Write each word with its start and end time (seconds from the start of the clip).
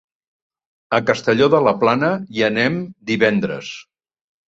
A 0.99 0.99
Castelló 1.09 1.51
de 1.55 1.61
la 1.67 1.75
Plana 1.85 2.11
hi 2.39 2.47
anem 2.51 2.83
divendres. 3.15 3.75